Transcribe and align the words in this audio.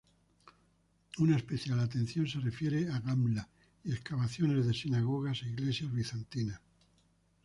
Una 1.19 1.37
especial 1.37 1.79
atención 1.79 2.25
se 2.27 2.39
refiere 2.39 2.89
a 2.89 3.01
Gamla 3.01 3.47
y 3.83 3.91
excavaciones 3.91 4.65
de 4.65 4.73
sinagogas 4.73 5.43
e 5.43 5.49
iglesias 5.49 5.91
bizantinas. 5.93 6.59